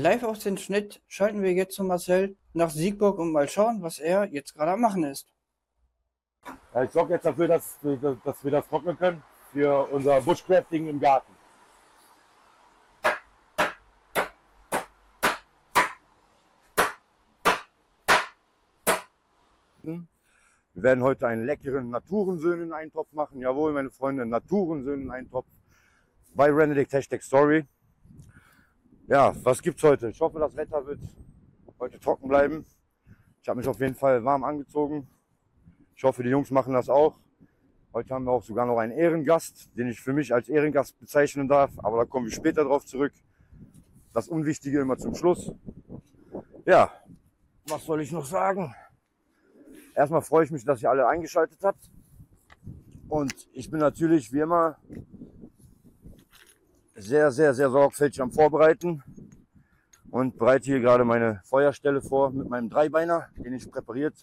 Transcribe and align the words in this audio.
Live 0.00 0.22
auf 0.22 0.38
den 0.38 0.56
Schnitt 0.56 1.02
schalten 1.08 1.42
wir 1.42 1.52
jetzt 1.52 1.74
zu 1.74 1.84
Marcel 1.84 2.34
nach 2.54 2.70
Siegburg 2.70 3.18
und 3.18 3.32
mal 3.32 3.48
schauen, 3.48 3.82
was 3.82 3.98
er 3.98 4.24
jetzt 4.32 4.54
gerade 4.54 4.72
am 4.72 4.80
machen 4.80 5.04
ist. 5.04 5.30
Ich 6.82 6.90
sorge 6.90 7.14
jetzt 7.14 7.26
dafür, 7.26 7.48
dass, 7.48 7.78
dass 8.24 8.42
wir 8.42 8.50
das 8.50 8.66
trocknen 8.66 8.96
können 8.96 9.22
für 9.52 9.86
unser 9.92 10.22
Bushcrafting 10.22 10.88
im 10.88 11.00
Garten. 11.00 11.32
Wir 19.82 20.82
werden 20.82 21.04
heute 21.04 21.26
einen 21.26 21.44
leckeren 21.44 21.90
Naturensöhnen-Eintopf 21.90 23.12
machen. 23.12 23.40
Jawohl, 23.40 23.74
meine 23.74 23.90
Freunde, 23.90 24.24
Naturensöhnen-Eintopf 24.24 25.46
bei 26.34 26.50
Renedict 26.50 26.92
Hashtag 26.94 27.22
Story. 27.22 27.66
Ja, 29.10 29.34
was 29.42 29.60
gibt's 29.60 29.82
heute? 29.82 30.08
Ich 30.10 30.20
hoffe, 30.20 30.38
das 30.38 30.54
Wetter 30.54 30.86
wird 30.86 31.00
heute 31.80 31.98
trocken 31.98 32.28
bleiben. 32.28 32.64
Ich 33.42 33.48
habe 33.48 33.58
mich 33.58 33.66
auf 33.66 33.80
jeden 33.80 33.96
Fall 33.96 34.24
warm 34.24 34.44
angezogen. 34.44 35.08
Ich 35.96 36.04
hoffe, 36.04 36.22
die 36.22 36.28
Jungs 36.28 36.52
machen 36.52 36.74
das 36.74 36.88
auch. 36.88 37.18
Heute 37.92 38.14
haben 38.14 38.24
wir 38.24 38.30
auch 38.30 38.44
sogar 38.44 38.66
noch 38.66 38.78
einen 38.78 38.92
Ehrengast, 38.92 39.76
den 39.76 39.88
ich 39.88 40.00
für 40.00 40.12
mich 40.12 40.32
als 40.32 40.48
Ehrengast 40.48 40.96
bezeichnen 41.00 41.48
darf, 41.48 41.72
aber 41.78 41.96
da 41.96 42.04
kommen 42.04 42.26
wir 42.26 42.32
später 42.32 42.62
drauf 42.62 42.86
zurück. 42.86 43.12
Das 44.14 44.28
Unwichtige 44.28 44.78
immer 44.78 44.96
zum 44.96 45.16
Schluss. 45.16 45.50
Ja, 46.64 46.92
was 47.66 47.84
soll 47.86 48.02
ich 48.02 48.12
noch 48.12 48.26
sagen? 48.26 48.72
Erstmal 49.96 50.22
freue 50.22 50.44
ich 50.44 50.52
mich, 50.52 50.64
dass 50.64 50.84
ihr 50.84 50.90
alle 50.90 51.08
eingeschaltet 51.08 51.58
habt. 51.64 51.90
Und 53.08 53.48
ich 53.54 53.72
bin 53.72 53.80
natürlich 53.80 54.32
wie 54.32 54.38
immer 54.38 54.78
sehr, 57.10 57.32
sehr, 57.32 57.54
sehr 57.54 57.70
sorgfältig 57.70 58.20
am 58.20 58.30
Vorbereiten 58.30 59.02
und 60.12 60.38
bereite 60.38 60.66
hier 60.66 60.78
gerade 60.78 61.04
meine 61.04 61.40
Feuerstelle 61.44 62.00
vor 62.00 62.30
mit 62.30 62.48
meinem 62.48 62.70
Dreibeiner, 62.70 63.28
den 63.36 63.52
ich 63.52 63.68
präpariert 63.68 64.14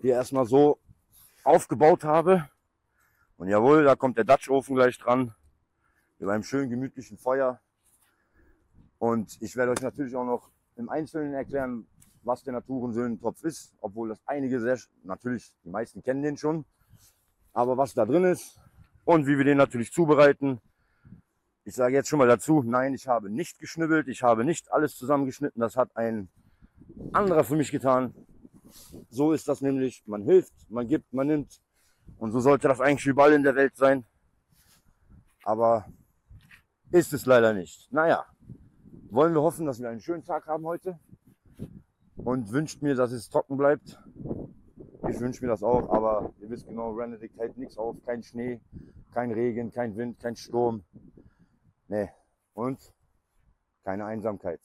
hier 0.00 0.14
erstmal 0.14 0.44
so 0.44 0.80
aufgebaut 1.44 2.02
habe. 2.02 2.48
Und 3.36 3.46
jawohl, 3.46 3.84
da 3.84 3.94
kommt 3.94 4.18
der 4.18 4.24
Dutch 4.24 4.50
Ofen 4.50 4.74
gleich 4.74 4.98
dran 4.98 5.32
mit 6.18 6.28
einem 6.28 6.42
schönen 6.42 6.70
gemütlichen 6.70 7.18
Feuer. 7.18 7.60
Und 8.98 9.40
ich 9.40 9.54
werde 9.54 9.70
euch 9.70 9.80
natürlich 9.80 10.16
auch 10.16 10.26
noch 10.26 10.50
im 10.74 10.88
Einzelnen 10.88 11.34
erklären, 11.34 11.86
was 12.24 12.42
der 12.42 12.52
Naturensöhnentopf 12.52 13.44
ist, 13.44 13.76
obwohl 13.80 14.08
das 14.08 14.20
einige 14.26 14.58
sehr, 14.58 14.76
natürlich, 15.04 15.54
die 15.64 15.70
meisten 15.70 16.02
kennen 16.02 16.22
den 16.22 16.36
schon. 16.36 16.64
Aber 17.52 17.76
was 17.76 17.94
da 17.94 18.04
drin 18.04 18.24
ist 18.24 18.58
und 19.04 19.28
wie 19.28 19.38
wir 19.38 19.44
den 19.44 19.58
natürlich 19.58 19.92
zubereiten, 19.92 20.60
ich 21.68 21.74
sage 21.74 21.94
jetzt 21.94 22.08
schon 22.08 22.18
mal 22.18 22.26
dazu, 22.26 22.62
nein, 22.64 22.94
ich 22.94 23.08
habe 23.08 23.28
nicht 23.28 23.58
geschnibbelt, 23.58 24.08
ich 24.08 24.22
habe 24.22 24.42
nicht 24.42 24.72
alles 24.72 24.96
zusammengeschnitten, 24.96 25.60
das 25.60 25.76
hat 25.76 25.94
ein 25.96 26.30
anderer 27.12 27.44
für 27.44 27.56
mich 27.56 27.70
getan. 27.70 28.14
So 29.10 29.32
ist 29.32 29.48
das 29.48 29.60
nämlich, 29.60 30.02
man 30.06 30.22
hilft, 30.22 30.54
man 30.70 30.88
gibt, 30.88 31.12
man 31.12 31.26
nimmt 31.26 31.60
und 32.16 32.32
so 32.32 32.40
sollte 32.40 32.68
das 32.68 32.80
eigentlich 32.80 33.06
überall 33.06 33.34
in 33.34 33.42
der 33.42 33.54
Welt 33.54 33.76
sein. 33.76 34.06
Aber 35.44 35.84
ist 36.90 37.12
es 37.12 37.26
leider 37.26 37.52
nicht. 37.52 37.92
Naja, 37.92 38.24
wollen 39.10 39.34
wir 39.34 39.42
hoffen, 39.42 39.66
dass 39.66 39.78
wir 39.78 39.90
einen 39.90 40.00
schönen 40.00 40.24
Tag 40.24 40.46
haben 40.46 40.64
heute 40.64 40.98
und 42.16 42.50
wünscht 42.50 42.80
mir, 42.80 42.94
dass 42.94 43.12
es 43.12 43.28
trocken 43.28 43.58
bleibt. 43.58 43.98
Ich 45.06 45.20
wünsche 45.20 45.44
mir 45.44 45.50
das 45.50 45.62
auch, 45.62 45.90
aber 45.90 46.32
ihr 46.40 46.48
wisst 46.48 46.66
genau, 46.66 46.92
Renedict 46.92 47.36
hält 47.36 47.58
nichts 47.58 47.76
auf, 47.76 47.96
kein 48.06 48.22
Schnee, 48.22 48.58
kein 49.12 49.32
Regen, 49.32 49.70
kein 49.70 49.96
Wind, 49.96 50.18
kein 50.18 50.34
Sturm. 50.34 50.82
Nee. 51.88 52.10
Und 52.52 52.92
keine 53.82 54.04
Einsamkeit. 54.04 54.60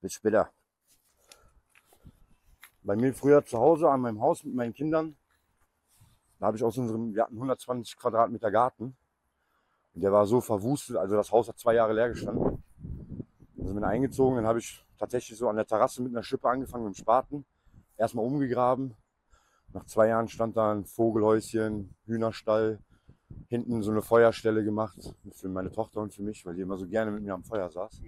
Bis 0.00 0.14
später. 0.14 0.50
Bei 2.82 2.94
mir 2.94 3.12
früher 3.12 3.44
zu 3.44 3.58
Hause 3.58 3.90
an 3.90 4.00
meinem 4.00 4.20
Haus 4.20 4.44
mit 4.44 4.54
meinen 4.54 4.74
Kindern, 4.74 5.16
da 6.38 6.46
habe 6.46 6.56
ich 6.56 6.62
aus 6.62 6.78
unserem, 6.78 7.14
wir 7.14 7.22
hatten 7.22 7.34
120 7.34 7.96
Quadratmeter 7.96 8.50
Garten. 8.50 8.96
Und 9.94 10.00
der 10.02 10.12
war 10.12 10.26
so 10.26 10.40
verwustet, 10.40 10.96
also 10.96 11.16
das 11.16 11.32
Haus 11.32 11.48
hat 11.48 11.58
zwei 11.58 11.74
Jahre 11.74 11.94
leer 11.94 12.10
gestanden. 12.10 12.62
Dann 13.56 13.66
sind 13.66 13.80
wir 13.80 13.86
eingezogen, 13.86 14.36
dann 14.36 14.46
habe 14.46 14.58
ich 14.58 14.84
tatsächlich 14.98 15.38
so 15.38 15.48
an 15.48 15.56
der 15.56 15.66
Terrasse 15.66 16.02
mit 16.02 16.12
einer 16.12 16.22
Schippe 16.22 16.48
angefangen 16.48 16.84
mit 16.84 16.94
dem 16.94 16.98
Spaten. 16.98 17.46
Erstmal 17.96 18.24
umgegraben, 18.24 18.94
nach 19.72 19.86
zwei 19.86 20.06
Jahren 20.06 20.28
stand 20.28 20.56
da 20.56 20.72
ein 20.72 20.84
Vogelhäuschen, 20.84 21.96
Hühnerstall, 22.06 22.78
hinten 23.48 23.82
so 23.82 23.90
eine 23.90 24.02
Feuerstelle 24.02 24.64
gemacht 24.64 24.98
für 25.32 25.48
meine 25.48 25.70
Tochter 25.70 26.00
und 26.00 26.12
für 26.12 26.22
mich, 26.22 26.44
weil 26.44 26.54
die 26.54 26.62
immer 26.62 26.76
so 26.76 26.86
gerne 26.86 27.10
mit 27.10 27.22
mir 27.22 27.34
am 27.34 27.44
Feuer 27.44 27.70
saß. 27.70 28.00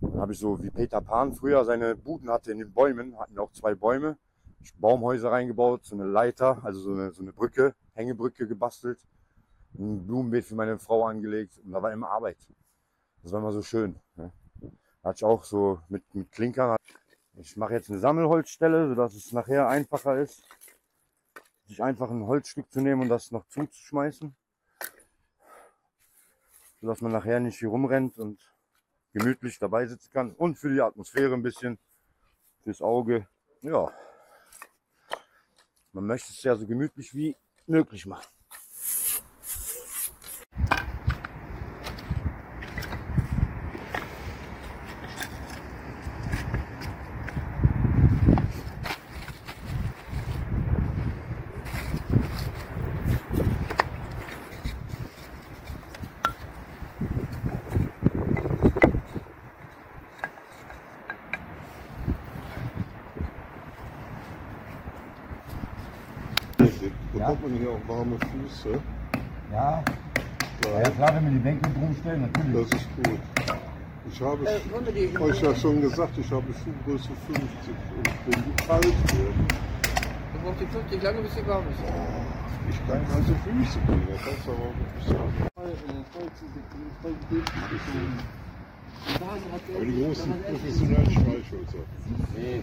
Dann 0.00 0.20
habe 0.20 0.32
ich 0.32 0.38
so 0.38 0.62
wie 0.62 0.70
Peter 0.70 1.00
Pan 1.00 1.32
früher 1.32 1.64
seine 1.64 1.96
Buden 1.96 2.30
hatte 2.30 2.52
in 2.52 2.58
den 2.58 2.72
Bäumen, 2.72 3.18
hatten 3.18 3.38
auch 3.38 3.52
zwei 3.52 3.74
Bäume, 3.74 4.16
Baumhäuser 4.78 5.30
reingebaut, 5.30 5.84
so 5.84 5.94
eine 5.94 6.06
Leiter, 6.06 6.64
also 6.64 6.80
so 6.80 6.92
eine, 6.92 7.12
so 7.12 7.22
eine 7.22 7.32
Brücke, 7.32 7.74
Hängebrücke 7.94 8.46
gebastelt, 8.46 9.00
ein 9.78 10.06
Blumenbeet 10.06 10.44
für 10.44 10.54
meine 10.54 10.78
Frau 10.78 11.06
angelegt 11.06 11.58
und 11.64 11.72
da 11.72 11.82
war 11.82 11.92
immer 11.92 12.10
Arbeit. 12.10 12.38
Das 13.22 13.32
war 13.32 13.40
immer 13.40 13.52
so 13.52 13.62
schön. 13.62 13.96
Ne? 14.16 14.32
Da 15.02 15.08
hatte 15.08 15.18
ich 15.18 15.24
auch 15.24 15.44
so 15.44 15.80
mit, 15.88 16.02
mit 16.14 16.30
Klinkern 16.32 16.76
ich 17.34 17.56
mache 17.56 17.72
jetzt 17.74 17.88
eine 17.90 17.98
Sammelholzstelle, 17.98 18.88
sodass 18.88 19.14
es 19.14 19.32
nachher 19.32 19.68
einfacher 19.68 20.18
ist, 20.18 20.44
sich 21.66 21.82
einfach 21.82 22.10
ein 22.10 22.26
Holzstück 22.26 22.70
zu 22.70 22.80
nehmen 22.80 23.02
und 23.02 23.08
das 23.08 23.30
noch 23.30 23.46
zuzuschmeißen. 23.48 24.34
Sodass 26.80 27.00
man 27.00 27.12
nachher 27.12 27.40
nicht 27.40 27.58
hier 27.58 27.68
rumrennt 27.68 28.18
und 28.18 28.40
gemütlich 29.12 29.58
dabei 29.58 29.86
sitzen 29.86 30.10
kann. 30.10 30.32
Und 30.32 30.58
für 30.58 30.72
die 30.72 30.80
Atmosphäre 30.80 31.34
ein 31.34 31.42
bisschen, 31.42 31.78
fürs 32.62 32.82
Auge. 32.82 33.28
Ja, 33.60 33.92
man 35.92 36.06
möchte 36.06 36.32
es 36.32 36.42
ja 36.42 36.56
so 36.56 36.66
gemütlich 36.66 37.14
wie 37.14 37.36
möglich 37.66 38.06
machen. 38.06 38.31
Bekommt 67.22 67.42
man 67.42 67.58
hier 67.58 67.70
auch 67.70 67.88
warme 67.88 68.16
Füße. 68.18 68.80
Ja. 69.52 69.82
Ja, 70.64 70.80
ja 70.82 70.90
klar, 70.90 71.14
wenn 71.14 71.24
wir 71.24 71.30
die 71.32 71.38
Bänke 71.38 71.70
rumstellen, 71.80 72.22
natürlich. 72.22 72.70
Das 72.70 72.80
ist 72.80 72.88
gut. 72.96 73.20
Ich 74.10 74.20
habe 74.20 74.44
äh, 74.44 75.18
euch 75.18 75.42
ja 75.42 75.54
schon 75.54 75.80
gesagt, 75.80 76.18
ich 76.18 76.30
habe 76.30 76.44
Schuhgröße 76.52 77.10
50 77.26 77.38
und 77.96 78.08
wenn 78.26 78.44
die 78.44 78.66
kalt 78.66 78.84
werden. 78.84 79.46
Du 80.32 80.38
brauchst 80.42 80.60
die 80.60 80.66
50 80.66 81.02
lange, 81.02 81.22
bis 81.22 81.34
sie 81.34 81.46
warm 81.46 81.64
ist. 81.70 81.80
Oh, 81.86 82.68
ich 82.68 82.86
kann 82.86 83.00
also 83.14 83.34
Füße 83.44 83.78
bringen, 83.86 84.08
das 84.10 84.22
kannst 84.22 84.46
du 84.46 84.50
aber 84.50 84.62
auch 84.62 84.74
nicht 84.96 85.08
sagen. 85.08 85.52
Aber 89.74 89.84
die 89.84 90.02
großen 90.02 90.32
professionellen 90.42 91.10
Streichhölzer. 91.10 91.78
Nee. 92.36 92.62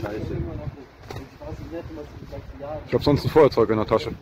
Scheiße. 0.00 0.36
Ich 2.86 2.94
habe 2.94 3.04
sonst 3.04 3.24
ein 3.24 3.30
Feuerzeug 3.30 3.70
in 3.70 3.76
der 3.76 3.86
Tasche. 3.86 4.12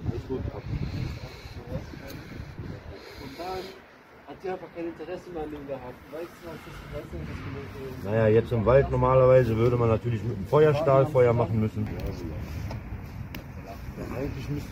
Naja, 8.04 8.28
jetzt 8.28 8.52
im 8.52 8.64
Wald 8.64 8.90
normalerweise 8.90 9.56
würde 9.56 9.76
man 9.76 9.88
natürlich 9.88 10.22
mit 10.22 10.36
einem 10.36 10.46
Feuerstahl 10.46 11.06
Feuer 11.06 11.32
machen 11.32 11.60
müssen. 11.60 11.86
Ja, 13.98 14.16
eigentlich 14.16 14.48
müsste 14.48 14.70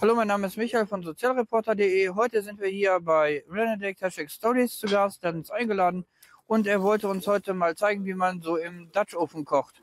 Hallo, 0.00 0.14
mein 0.14 0.28
Name 0.28 0.46
ist 0.46 0.56
Michael 0.56 0.86
von 0.86 1.02
sozialreporter.de. 1.02 2.08
Heute 2.14 2.40
sind 2.40 2.58
wir 2.58 2.68
hier 2.68 2.98
bei 3.00 3.44
Renedict 3.50 4.00
Hashtag 4.00 4.30
Stories 4.30 4.78
zu 4.78 4.86
Gast. 4.86 5.22
Er 5.22 5.28
hat 5.28 5.34
uns 5.34 5.50
eingeladen 5.50 6.06
und 6.46 6.66
er 6.66 6.80
wollte 6.80 7.06
uns 7.06 7.26
heute 7.26 7.52
mal 7.52 7.76
zeigen, 7.76 8.06
wie 8.06 8.14
man 8.14 8.40
so 8.40 8.56
im 8.56 8.90
Dutch 8.92 9.14
Ofen 9.14 9.44
kocht. 9.44 9.82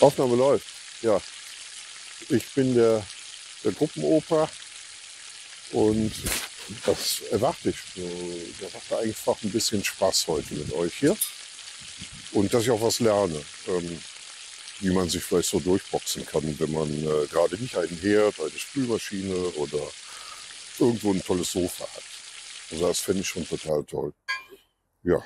Aufnahme 0.00 0.36
läuft, 0.36 0.66
ja. 1.02 1.20
Ich 2.28 2.54
bin 2.54 2.74
der, 2.74 3.04
der 3.64 3.72
Gruppenoper 3.72 4.48
und 5.72 6.12
das 6.86 7.22
erwarte 7.30 7.70
ich. 7.70 7.76
Ich 7.96 8.62
erwarte 8.62 8.98
einfach 8.98 9.42
ein 9.42 9.50
bisschen 9.50 9.82
Spaß 9.84 10.28
heute 10.28 10.54
mit 10.54 10.72
euch 10.72 10.94
hier. 10.94 11.16
Und 12.32 12.52
dass 12.52 12.62
ich 12.62 12.70
auch 12.70 12.80
was 12.80 13.00
lerne, 13.00 13.42
ähm, 13.66 14.02
wie 14.80 14.90
man 14.90 15.08
sich 15.08 15.22
vielleicht 15.22 15.50
so 15.50 15.60
durchboxen 15.60 16.24
kann, 16.24 16.58
wenn 16.58 16.72
man 16.72 16.88
äh, 16.88 17.26
gerade 17.26 17.56
nicht 17.56 17.76
einen 17.76 17.98
Herd, 17.98 18.38
eine 18.38 18.50
Spülmaschine 18.50 19.34
oder 19.56 19.80
irgendwo 20.78 21.12
ein 21.12 21.22
tolles 21.22 21.52
Sofa 21.52 21.84
hat. 21.84 22.02
Also 22.70 22.86
das 22.86 23.00
fände 23.00 23.22
ich 23.22 23.28
schon 23.28 23.46
total 23.46 23.84
toll. 23.84 24.12
Ja, 25.02 25.22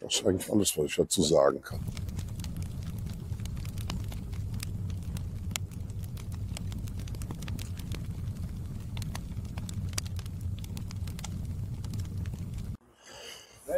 das 0.00 0.14
ist 0.14 0.26
eigentlich 0.26 0.50
alles, 0.50 0.76
was 0.76 0.86
ich 0.86 0.96
dazu 0.96 1.22
sagen 1.22 1.60
kann. 1.60 1.84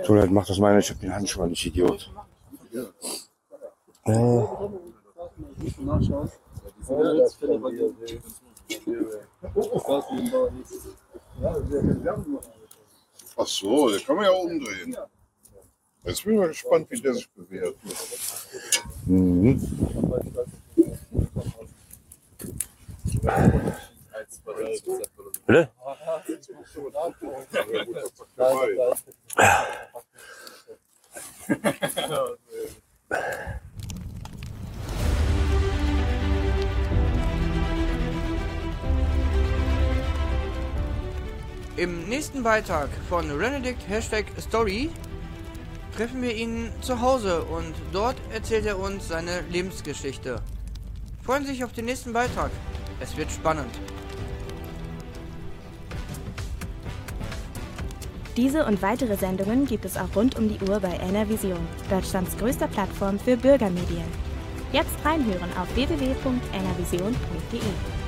So, 0.04 0.14
dann 0.14 0.32
mach 0.32 0.46
das 0.46 0.58
meine, 0.58 0.78
ich 0.80 0.90
hab 0.90 1.00
den 1.00 1.14
Handschuh 1.14 1.42
an, 1.42 1.52
ich 1.52 1.66
Idiot. 1.66 2.10
Äh, 4.04 4.42
Ach 13.36 13.46
so, 13.46 13.90
den 13.90 14.04
kann 14.04 14.16
man 14.16 14.24
ja 14.24 14.30
umdrehen. 14.30 14.96
Jetzt 16.04 16.24
bin 16.24 16.34
ich 16.34 16.40
mal 16.40 16.48
gespannt, 16.48 16.90
wie 16.90 17.00
der 17.00 17.14
sich 17.14 17.30
bewährt. 17.30 17.76
mhm. 19.06 19.60
Bitte? 25.46 25.70
Im 41.76 42.08
nächsten 42.08 42.42
Beitrag 42.42 42.88
von 43.08 43.30
Renedict 43.30 43.88
Hashtag 43.88 44.26
Story 44.38 44.90
treffen 45.96 46.22
wir 46.22 46.34
ihn 46.34 46.70
zu 46.82 47.00
Hause 47.00 47.42
und 47.42 47.74
dort 47.92 48.16
erzählt 48.32 48.66
er 48.66 48.78
uns 48.78 49.08
seine 49.08 49.40
Lebensgeschichte. 49.50 50.42
Freuen 51.22 51.44
Sie 51.44 51.52
sich 51.52 51.64
auf 51.64 51.72
den 51.72 51.86
nächsten 51.86 52.12
Beitrag. 52.12 52.50
Es 53.00 53.16
wird 53.16 53.32
spannend. 53.32 53.70
Diese 58.36 58.64
und 58.64 58.80
weitere 58.80 59.16
Sendungen 59.16 59.66
gibt 59.66 59.84
es 59.84 59.96
auch 59.96 60.14
rund 60.14 60.38
um 60.38 60.48
die 60.48 60.60
Uhr 60.68 60.78
bei 60.80 60.90
NRVision, 60.90 61.58
Deutschlands 61.90 62.36
größter 62.38 62.68
Plattform 62.68 63.18
für 63.18 63.36
Bürgermedien. 63.36 64.04
Jetzt 64.72 65.04
reinhören 65.04 65.50
auf 65.60 65.74
www.nrvision.de. 65.74 67.99